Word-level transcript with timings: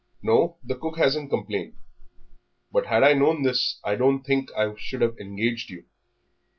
"No, 0.23 0.57
the 0.63 0.73
cook 0.73 0.97
hasn't 0.97 1.29
complained, 1.29 1.75
but 2.71 2.87
had 2.87 3.03
I 3.03 3.13
known 3.13 3.43
this 3.43 3.79
I 3.83 3.93
don't 3.93 4.23
think 4.23 4.51
I 4.57 4.73
should 4.75 5.01
have 5.01 5.15
engaged 5.19 5.69
you. 5.69 5.85